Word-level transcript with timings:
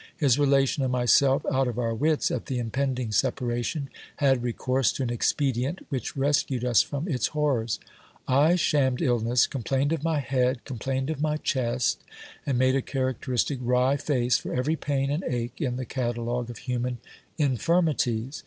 His 0.17 0.39
relation 0.39 0.81
and 0.81 0.91
myself, 0.91 1.45
out 1.51 1.67
of 1.67 1.77
our 1.77 1.93
wits 1.93 2.31
at 2.31 2.47
the 2.47 2.57
impending 2.57 3.11
separation, 3.11 3.87
had 4.15 4.41
re 4.41 4.51
course 4.51 4.91
to 4.93 5.03
an 5.03 5.11
expedient 5.11 5.85
which 5.89 6.17
rescued 6.17 6.65
us 6.65 6.81
from 6.81 7.07
its 7.07 7.27
horrors: 7.27 7.79
I 8.27 8.55
shammed 8.55 9.03
illness, 9.03 9.45
complained 9.45 9.93
of 9.93 10.03
my 10.03 10.17
head, 10.19 10.65
complained 10.65 11.11
of 11.11 11.21
my 11.21 11.37
chest, 11.37 12.03
and 12.47 12.57
made 12.57 12.75
a 12.75 12.81
characteristic 12.81 13.59
wry 13.61 13.95
face 13.95 14.39
for 14.39 14.55
every 14.55 14.75
pain 14.75 15.11
and 15.11 15.23
ache 15.23 15.61
in 15.61 15.75
the 15.75 15.85
catalogue 15.85 16.49
of 16.49 16.57
human 16.57 16.97
infirmities. 17.37 18.39